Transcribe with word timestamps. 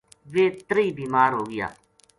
ویہ 0.33 0.47
تریہی 0.67 0.91
بیمار 0.97 1.31
ہوگیا 1.37 1.67